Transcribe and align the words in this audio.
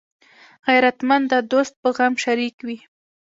غیرتمند 0.67 1.25
د 1.33 1.35
دوست 1.51 1.73
په 1.81 1.89
غم 1.95 2.13
کې 2.15 2.21
شریک 2.23 2.55
وي 2.67 2.77